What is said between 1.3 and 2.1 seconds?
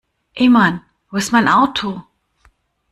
mein Auto?